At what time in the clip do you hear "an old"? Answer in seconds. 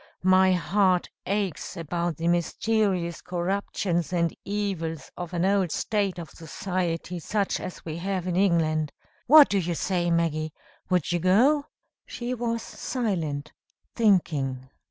5.31-5.71